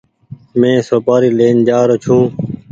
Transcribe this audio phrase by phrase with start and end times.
[0.59, 2.29] مينٚ سوپآري لين جآرو ڇوٚنٚ